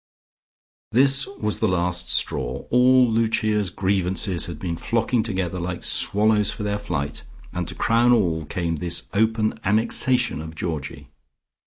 This 0.91 1.27
was 1.27 1.59
the 1.59 1.67
last 1.67 2.09
straw; 2.09 2.65
all 2.71 3.07
Lucia's 3.07 3.69
grievances 3.69 4.47
had 4.47 4.57
been 4.57 4.75
flocking 4.75 5.21
together 5.21 5.59
like 5.59 5.83
swallows 5.83 6.49
for 6.49 6.63
their 6.63 6.79
flight, 6.79 7.23
and 7.53 7.67
to 7.67 7.75
crown 7.75 8.11
all 8.11 8.45
came 8.45 8.77
this 8.77 9.05
open 9.13 9.59
annexation 9.63 10.41
of 10.41 10.55
Georgie. 10.55 11.09